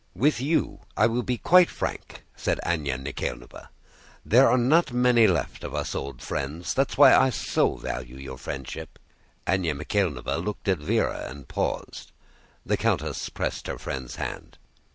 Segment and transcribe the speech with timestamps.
[0.15, 3.67] "With you I will be quite frank," said Anna Mikháylovna.
[4.25, 6.73] "There are not many left of us old friends!
[6.73, 8.97] That's why I so value your friendship."
[9.45, 12.11] Anna Mikháylovna looked at Véra and paused.
[12.65, 14.57] The countess pressed her friend's hand.